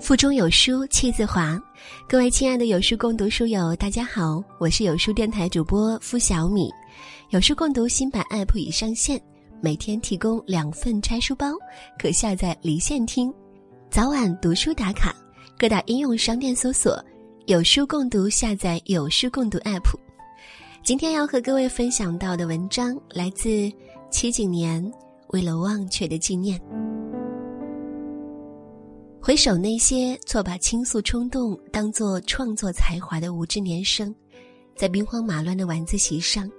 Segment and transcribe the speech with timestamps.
[0.00, 1.60] 腹中有书气自华，
[2.08, 6.70] 各位亲爱的有书共读书友，大家好，我是有书电台主播付小米。
[7.28, 9.20] 有书共读新版 App 已上线，
[9.60, 11.52] 每天提供两份拆书包，
[11.98, 13.32] 可下载离线听，
[13.90, 15.14] 早晚读书打卡。
[15.58, 16.98] 各大应用商店搜索
[17.46, 19.94] “有书共读”，下载有书共读 App。
[20.82, 23.70] 今天要和各位分享到的文章来自
[24.10, 24.90] 七景年，
[25.28, 26.58] 为了忘却的纪念。
[29.22, 34.12] 回首那些错把倾诉冲动当作创作才华的无知年生，
[34.74, 36.50] 在兵荒马乱的晚自习上，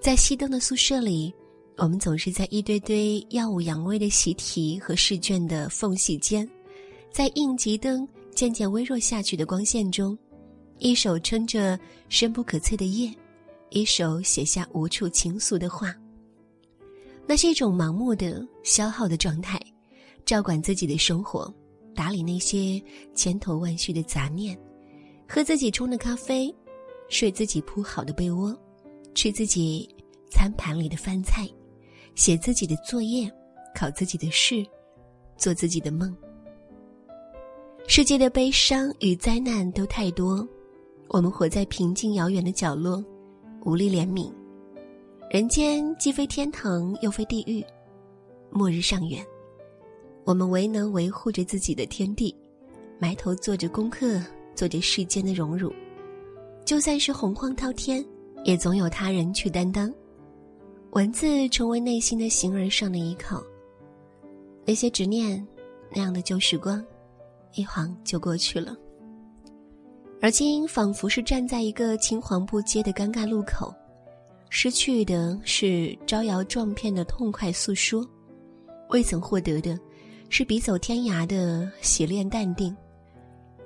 [0.00, 1.32] 在熄灯的宿舍里，
[1.76, 6.46] 我们总是在一堆堆耀武扬威的习题和试卷的缝隙间，
[7.12, 10.18] 在应急灯渐渐微弱下去的光线中，
[10.80, 13.14] 一手撑着深不可测的夜，
[13.70, 15.94] 一手写下无处倾诉的话。
[17.28, 19.60] 那是一种盲目的消耗的状态，
[20.26, 21.54] 照管自己的生活。
[21.98, 22.80] 打理那些
[23.12, 24.56] 千头万绪的杂念，
[25.28, 26.54] 喝自己冲的咖啡，
[27.08, 28.56] 睡自己铺好的被窝，
[29.16, 29.92] 吃自己
[30.30, 31.44] 餐盘里的饭菜，
[32.14, 33.28] 写自己的作业，
[33.74, 34.64] 考自己的试，
[35.36, 36.16] 做自己的梦。
[37.88, 40.46] 世界的悲伤与灾难都太多，
[41.08, 43.04] 我们活在平静遥远的角落，
[43.64, 44.32] 无力怜悯。
[45.32, 47.60] 人间既非天堂，又非地狱，
[48.52, 49.20] 末日尚远。
[50.28, 52.36] 我们唯能维护着自己的天地，
[52.98, 54.20] 埋头做着功课，
[54.54, 55.72] 做着世间的荣辱。
[56.66, 58.04] 就算是洪荒滔天，
[58.44, 59.90] 也总有他人去担当。
[60.90, 63.42] 文字成为内心的形而上的依靠。
[64.66, 65.42] 那些执念，
[65.90, 66.84] 那样的旧时光，
[67.54, 68.76] 一晃就过去了。
[70.20, 73.74] 而今仿佛是站在一个青黄不接的尴尬路口，
[74.50, 78.06] 失去的是招摇撞骗的痛快诉说，
[78.90, 79.74] 未曾获得的。
[80.28, 82.76] 是笔走天涯的洗练淡定，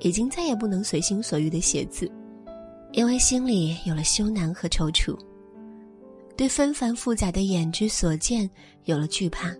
[0.00, 2.10] 已经再也不能随心所欲的写字，
[2.92, 5.18] 因为心里有了羞难和踌躇，
[6.36, 8.48] 对纷繁复杂的眼之所见
[8.84, 9.54] 有了惧怕，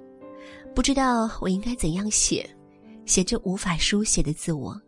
[0.75, 2.49] 不知道我应该怎样写，
[3.07, 4.79] 写这无法书写的自我，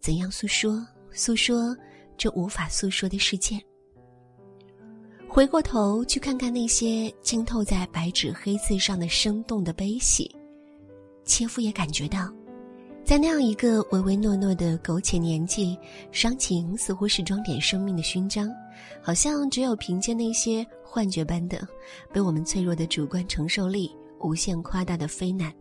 [0.00, 1.76] 怎样诉说诉说
[2.18, 3.58] 这无法诉说的世界。
[5.28, 10.30] 回过头去看看那些浸透在白纸黑字上的生动的悲喜。
[11.24, 12.32] 切肤也感觉到，
[13.04, 15.76] 在那样一个唯唯诺诺的苟且年纪，
[16.10, 18.50] 伤情似乎是装点生命的勋章，
[19.00, 21.66] 好像只有凭借那些幻觉般的、
[22.12, 23.90] 被我们脆弱的主观承受力
[24.20, 25.52] 无限夸大的非难，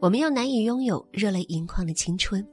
[0.00, 2.46] 我们又难以拥有热泪盈眶的青春。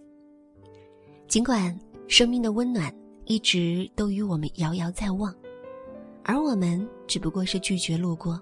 [1.28, 1.78] 尽管
[2.08, 2.94] 生命的温暖
[3.25, 5.34] 一直都与我们遥遥在望，
[6.23, 8.40] 而我们只不过是拒绝路过。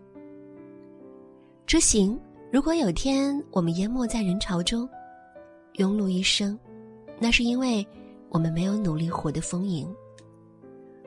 [1.66, 2.20] 执行。
[2.52, 4.90] 如果有天我们淹没在人潮中，
[5.76, 6.58] 庸碌一生，
[7.20, 7.86] 那是因为
[8.30, 9.88] 我们没有努力活得丰盈。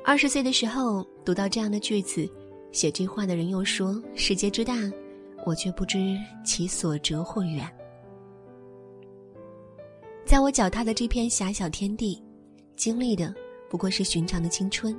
[0.04, 2.30] 二十岁的时候读到这样的句子，
[2.70, 4.75] 写这话的人又说：“世界之大，
[5.44, 7.69] 我却不知其所折或远。”
[10.24, 12.22] 在我脚踏的这片狭小天地，
[12.76, 13.34] 经历的
[13.69, 14.97] 不过是寻常的青春，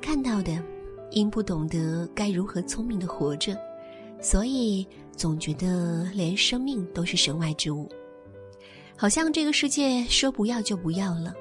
[0.00, 0.64] 看到的，
[1.10, 3.54] 因不懂得该如何聪明的活着。
[4.20, 7.88] 所以总觉得连生命都是身外之物，
[8.96, 11.32] 好像这个世界说不要就不要了。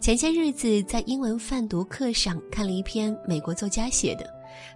[0.00, 4.28] 前些日子在英文泛读课上看了一篇美国作家写的，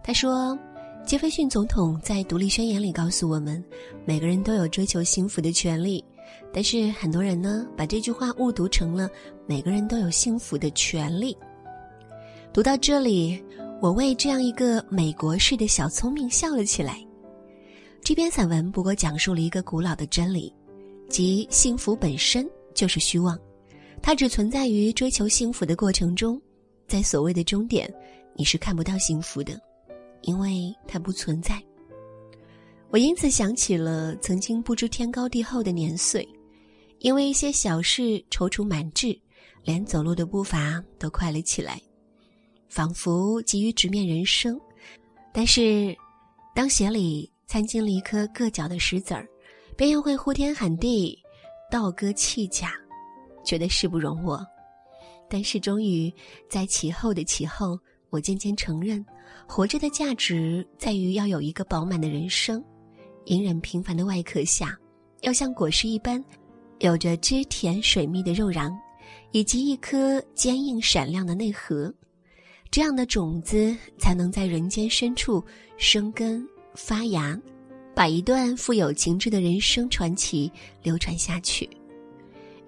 [0.02, 0.58] 他说，
[1.06, 3.62] 杰斐逊总统在独立宣言里告诉我们，
[4.04, 6.04] 每个人都有追求幸福的权利，
[6.52, 9.08] 但是很多人呢把这句话误读成了
[9.46, 11.36] 每个人都有幸福的权利。
[12.52, 13.42] 读到这里。
[13.82, 17.02] 我为这样一个美国式的小聪明笑了起来。
[18.02, 20.52] 这篇散文不过讲述了一个古老的真理，
[21.08, 23.38] 即幸福本身就是虚妄，
[24.02, 26.40] 它只存在于追求幸福的过程中，
[26.88, 27.92] 在所谓的终点，
[28.34, 29.60] 你是看不到幸福的，
[30.22, 31.62] 因为它不存在。
[32.88, 36.28] 我因此想起了曾经不知天高地厚的年岁，
[36.98, 39.16] 因为一些小事踌躇满志，
[39.62, 41.80] 连走路的步伐都快了起来。
[42.68, 44.60] 仿佛急于直面人生，
[45.32, 45.96] 但是，
[46.54, 49.26] 当鞋里掺进了一颗硌脚的石子儿，
[49.76, 51.18] 便又会呼天喊地，
[51.68, 52.72] 倒戈弃甲，
[53.44, 54.40] 觉得事不容我。
[55.28, 56.14] 但是，终于
[56.48, 57.76] 在其后的其后，
[58.08, 59.04] 我渐渐承认，
[59.48, 62.64] 活着的价值在于要有一个饱满的人生，
[63.24, 64.78] 隐忍平凡的外壳下，
[65.22, 66.24] 要像果实一般，
[66.78, 68.72] 有着汁甜水蜜的肉瓤，
[69.32, 71.92] 以及一颗坚硬闪亮的内核。
[72.70, 75.44] 这样的种子才能在人间深处
[75.76, 77.38] 生根发芽，
[77.94, 80.50] 把一段富有情致的人生传奇
[80.82, 81.68] 流传下去。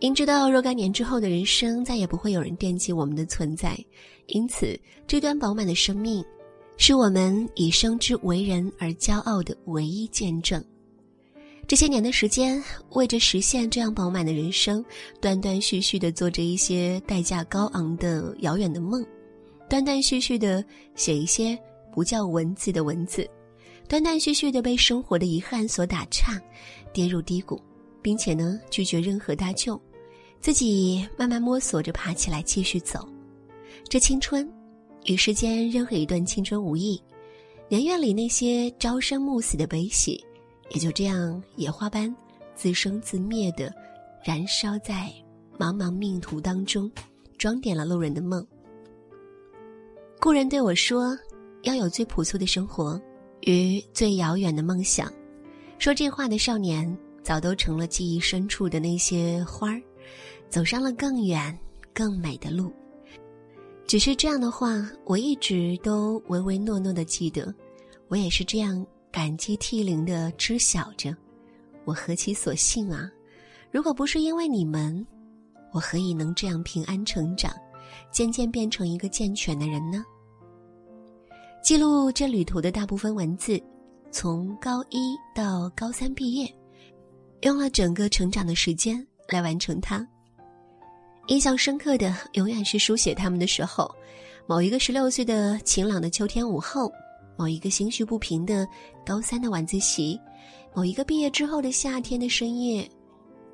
[0.01, 3.79] 应知道若干年之后的人生再也不会有人惦记我们的存在，
[4.27, 6.25] 因此这段饱满的生命，
[6.77, 10.63] 是我们以生之为人而骄傲的唯一见证。
[11.69, 12.61] 这些年的时间，
[12.91, 14.85] 为着实现这样饱满的人生，
[15.21, 19.07] 断断续续的做着一些代价高昂的遥远的梦，
[19.71, 20.63] 断断续续的
[20.97, 21.57] 写一些
[21.93, 23.25] 不叫文字的文字，
[23.93, 26.41] 断断续续的被生活的遗憾所打岔，
[26.95, 27.61] 跌入低谷，
[28.01, 29.79] 并且呢拒绝任何搭救。
[30.41, 33.07] 自己慢慢摸索着爬起来，继续走。
[33.91, 34.51] 这青春，
[35.05, 36.99] 与世间任何一段青春无异。
[37.69, 40.25] 年月里那些朝生暮死的悲喜，
[40.71, 42.11] 也就这样野花般
[42.55, 43.71] 自生自灭的
[44.25, 45.13] 燃烧在
[45.59, 46.91] 茫茫命途当中，
[47.37, 48.43] 装点了路人的梦。
[50.19, 51.15] 故人对我说
[51.65, 52.99] ：“要有最朴素的生活
[53.43, 55.13] 与最遥远的梦想。”
[55.79, 59.81] 说这话的少年，早都成了记忆深处的那些花儿。
[60.49, 61.59] 走上了更远、
[61.95, 62.71] 更美的路。
[63.87, 67.53] 只是这样的话，我一直都唯唯诺诺的记得。
[68.09, 71.17] 我也是这样感激涕零的知晓着。
[71.87, 73.11] 我何其所幸啊！
[73.71, 75.07] 如果不是因为你们，
[75.73, 77.51] 我何以能这样平安成长，
[78.11, 80.05] 渐渐变成一个健全的人呢？
[81.63, 83.63] 记录这旅途的大部分文字，
[84.11, 86.53] 从高一到高三毕业，
[87.43, 90.05] 用了整个成长的时间来完成它。
[91.29, 93.89] 印象深刻的永远是书写他们的时候，
[94.45, 96.91] 某一个十六岁的晴朗的秋天午后，
[97.37, 98.67] 某一个心绪不平的
[99.07, 100.21] 高三的晚自习，
[100.75, 102.91] 某一个毕业之后的夏天的深夜。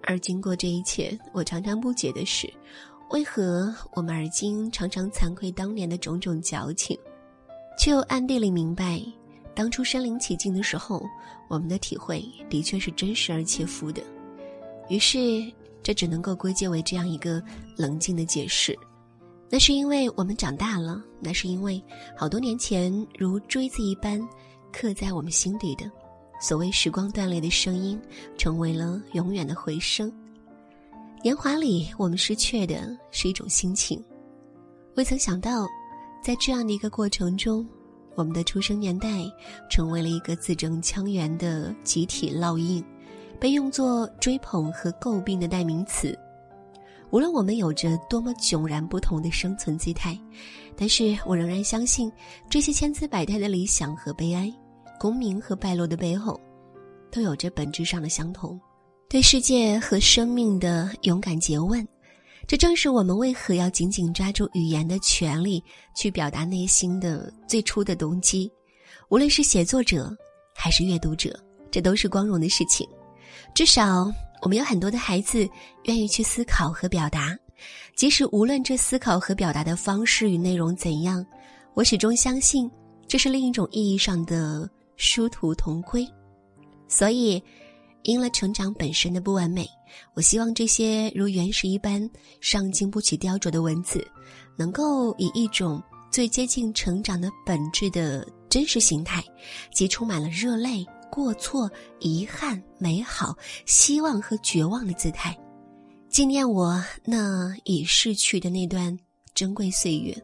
[0.02, 2.50] 而经过这一切，我常常不解的是，
[3.10, 6.98] 为何我们而今常常惭愧当年的种种矫情，
[7.78, 9.00] 却又暗地里明白，
[9.54, 11.02] 当初身临其境的时候，
[11.48, 14.02] 我们的体会的确是真实而切肤的。
[14.88, 15.18] 于是。
[15.80, 17.42] 这只能够归结为这样一个
[17.74, 18.78] 冷静的解释，
[19.48, 21.82] 那是因为我们长大了，那是因为
[22.14, 24.20] 好多年前如锥子一般
[24.70, 25.90] 刻在我们心底的
[26.42, 27.98] 所谓时光断裂的声音，
[28.36, 30.12] 成为了永远的回声。
[31.22, 34.04] 年华里，我们失去的是一种心情，
[34.96, 35.66] 未曾想到，
[36.22, 37.66] 在这样的一个过程中，
[38.14, 39.08] 我们的出生年代
[39.70, 42.84] 成为了一个字正腔圆的集体烙印。
[43.40, 46.18] 被用作追捧和诟病的代名词。
[47.10, 50.18] 无论我们有着多么迥然不同的生存姿态，
[50.76, 52.10] 但是我仍然相信，
[52.50, 54.52] 这些千姿百态的理想和悲哀，
[54.98, 56.40] 功名和败落的背后，
[57.12, 58.60] 都有着本质上的相同：
[59.08, 61.86] 对世界和生命的勇敢诘问。
[62.48, 65.62] 这正是我们为何要紧紧抓住语言的权利，
[65.94, 68.50] 去表达内心的最初的动机。
[69.10, 70.16] 无论是写作者，
[70.54, 71.38] 还是阅读者，
[71.70, 72.88] 这都是光荣的事情。
[73.54, 74.10] 至少，
[74.40, 75.46] 我们有很多的孩子
[75.84, 77.36] 愿意去思考和表达，
[77.94, 81.24] 即使无论这思考和表达的方式与内容怎样，
[81.74, 82.70] 我始终相信
[83.06, 84.66] 这是另一种意义上的
[84.96, 86.08] 殊途同归。
[86.88, 87.42] 所以，
[88.08, 89.68] 因了成长本身的不完美，
[90.14, 92.08] 我希望这些如原石一般
[92.40, 94.02] 上经不起雕琢的文字，
[94.56, 99.22] 能够以一种最接近成长的本质的真实形态，
[99.74, 100.86] 即充满了热泪。
[101.10, 101.70] 过错、
[102.00, 105.38] 遗憾、美好、希望和绝望的姿态，
[106.08, 108.98] 纪念我那已逝去的那段
[109.34, 110.16] 珍贵岁月。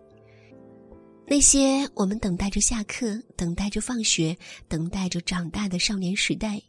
[1.27, 4.35] 那些我们等待着下课、等待着放学、
[4.69, 6.63] 等待着长大的少年时代，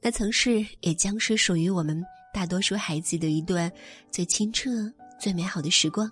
[0.00, 2.02] 那曾是也将是属于我们
[2.32, 3.70] 大多数孩子的一段
[4.10, 4.70] 最清澈、
[5.20, 6.10] 最美好的时光。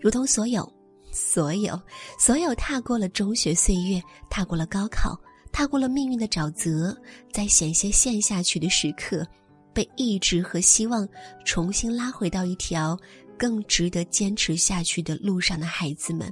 [0.00, 0.70] 如同所有、
[1.10, 1.80] 所有、
[2.18, 5.18] 所有踏过了中学岁月、踏过了高考。
[5.52, 6.94] 踏过了命运的沼泽，
[7.32, 9.26] 在险些陷下去的时刻，
[9.72, 11.08] 被意志和希望
[11.46, 12.94] 重新拉回到一条
[13.38, 16.30] 更值得坚持下去的路上的孩子们，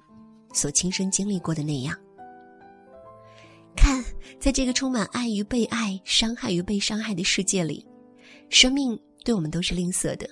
[0.52, 1.99] 所亲身经历过的那样。
[3.75, 4.04] 看，
[4.38, 7.87] 在这个充满爱与被爱、伤害与被伤害的世界里，
[8.49, 10.28] 生命对我们都是吝啬的，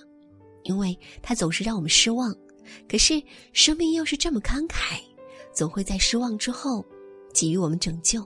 [0.63, 2.35] 因为它总是让我们失望。
[2.87, 3.21] 可是，
[3.51, 4.99] 生命又是这么慷慨，
[5.53, 6.83] 总会在失望之后
[7.33, 8.25] 给予我们拯救。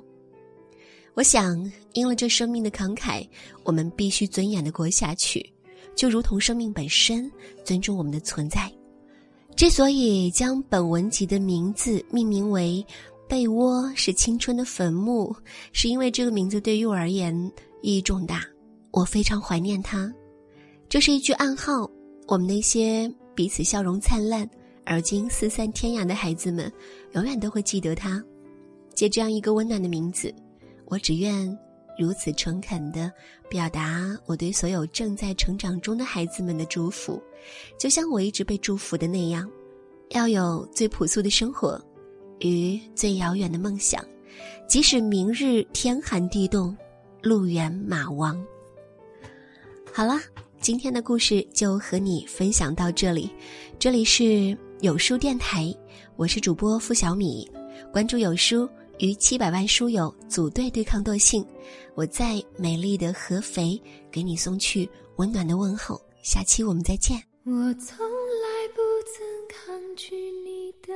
[1.15, 1.59] 我想，
[1.93, 3.27] 因了这生命的慷慨，
[3.63, 5.43] 我们必须尊严的过下去，
[5.95, 7.31] 就如同生命本身
[7.65, 8.71] 尊重我们的存在。
[9.55, 12.85] 之所以将本文集的名字命名为
[13.27, 15.35] “被窝是青春的坟墓”，
[15.73, 17.35] 是因为这个名字对于我而言
[17.81, 18.43] 意义重大，
[18.91, 20.11] 我非常怀念它。
[20.89, 21.89] 这是一句暗号，
[22.27, 24.49] 我们那些彼此笑容灿烂
[24.85, 26.71] 而今四散天涯的孩子们，
[27.11, 28.23] 永远都会记得它。
[28.93, 30.33] 借这样一个温暖的名字。
[30.85, 31.45] 我只愿
[31.99, 33.11] 如此诚恳的
[33.49, 37.21] 表达我对所有正在成长中的孩子们的祝福，
[37.77, 39.51] 就像我一直被祝福的那样，
[40.11, 41.77] 要有最朴素的生活，
[42.39, 44.03] 与最遥远的梦想，
[44.67, 46.75] 即使明日天寒地冻，
[47.21, 48.41] 路远马亡。
[49.91, 50.19] 好了，
[50.59, 53.29] 今天的故事就和你分享到这里，
[53.79, 55.73] 这里是有书电台，
[56.15, 57.49] 我是主播付小米，
[57.91, 58.69] 关注有书。
[58.99, 61.45] 与七百万书友组队对抗惰性，
[61.93, 63.79] 我在美丽的合肥
[64.11, 66.01] 给你送去温暖的问候。
[66.23, 67.15] 下期我们再见。
[67.45, 70.95] 我从来不曾抗拒你的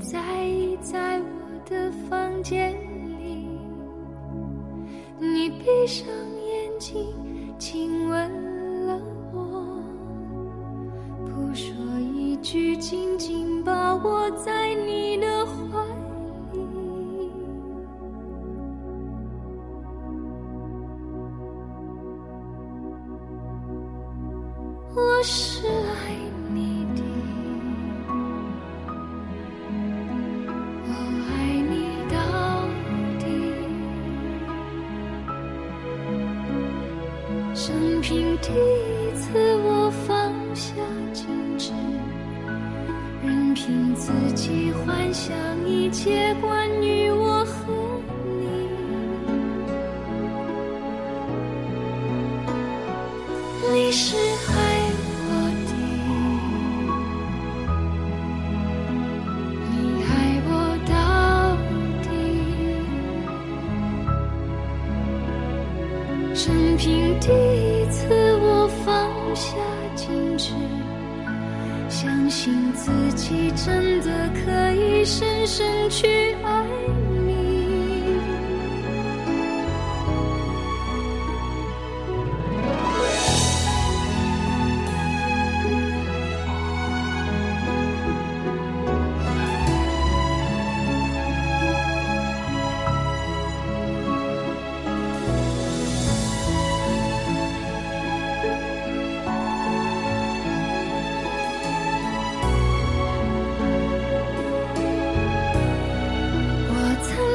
[0.00, 1.24] 在意在我
[1.68, 2.72] 的房间
[3.18, 3.48] 里，
[5.18, 7.14] 你闭上眼睛，
[7.58, 9.00] 亲吻了
[9.32, 9.82] 我，
[11.24, 12.26] 不说一。
[12.42, 14.85] 句紧紧抱我在你
[46.06, 46.55] 结果
[73.16, 76.66] 自己真的可以深深去爱
[77.24, 77.25] 你。